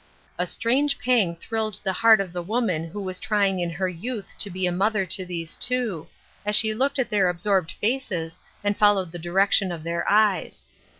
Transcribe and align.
A 0.39 0.47
strange 0.47 0.97
pang 0.97 1.35
thrilled 1.35 1.79
the 1.83 1.93
heart 1.93 2.19
of 2.19 2.33
the 2.33 2.41
woman 2.41 2.85
who 2.89 2.99
was 2.99 3.19
trying 3.19 3.59
in 3.59 3.69
her 3.69 3.87
youth 3.87 4.33
to 4.39 4.49
be 4.49 4.65
a 4.65 4.71
mother 4.71 5.05
to 5.05 5.25
these 5.27 5.55
two, 5.55 6.07
as 6.43 6.55
she 6.55 6.73
looked 6.73 6.97
at 6.97 7.11
their 7.11 7.29
absorbed 7.29 7.73
faces 7.73 8.39
and 8.63 8.75
followed 8.75 9.11
the 9.11 9.19
direction 9.19 9.71
of 9.71 9.83
their 9.83 10.03
eyes. 10.09 10.65